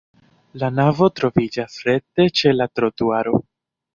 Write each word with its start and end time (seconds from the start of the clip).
La 0.61 0.69
navo 0.77 1.09
troviĝas 1.19 1.77
rekte 1.89 2.27
ĉe 2.41 2.57
la 2.57 2.69
trotuaro. 2.79 3.37